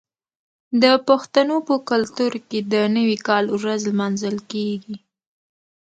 [0.81, 4.95] د پښتنو په کلتور کې د نوي کال ورځ لمانځل کیږي.